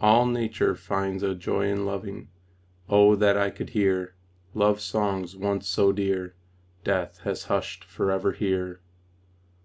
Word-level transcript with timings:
All 0.00 0.26
nature 0.26 0.74
finds 0.74 1.22
a 1.22 1.36
joy 1.36 1.68
in 1.68 1.86
loving 1.86 2.30
Oh, 2.88 3.14
that 3.14 3.36
I 3.36 3.48
could 3.50 3.70
hear 3.70 4.16
Love 4.54 4.80
songs 4.80 5.36
once 5.36 5.68
so 5.68 5.92
dear 5.92 6.34
Death 6.82 7.18
has 7.20 7.44
hushed 7.44 7.84
forever 7.84 8.32
here! 8.32 8.80